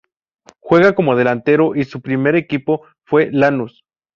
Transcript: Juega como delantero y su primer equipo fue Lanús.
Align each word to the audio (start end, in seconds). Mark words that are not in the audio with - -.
Juega 0.59 0.95
como 0.95 1.15
delantero 1.15 1.75
y 1.75 1.83
su 1.83 2.01
primer 2.01 2.35
equipo 2.35 2.81
fue 3.03 3.29
Lanús. 3.31 3.83